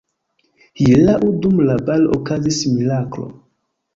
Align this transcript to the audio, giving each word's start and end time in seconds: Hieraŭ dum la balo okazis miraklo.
Hieraŭ 0.79 1.19
dum 1.43 1.59
la 1.67 1.75
balo 1.89 2.09
okazis 2.17 2.61
miraklo. 2.79 3.29